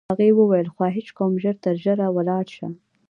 [0.11, 2.67] هغې وویل: خواهش کوم، ژر تر ژره ولاړ شه.